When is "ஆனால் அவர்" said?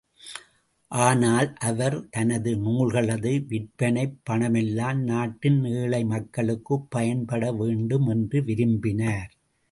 0.91-2.09